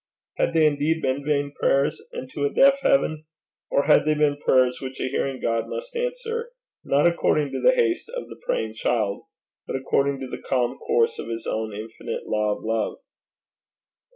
[0.37, 3.25] Had they indeed been vain prayers, and to a deaf heaven?
[3.69, 6.49] or had they been prayers which a hearing God must answer
[6.83, 9.21] not according to the haste of the praying child,
[9.67, 12.97] but according to the calm course of his own infinite law of love?